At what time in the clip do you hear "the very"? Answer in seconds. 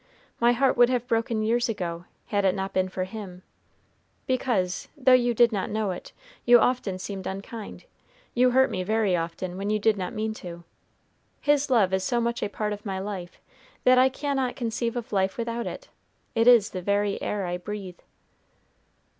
16.71-17.21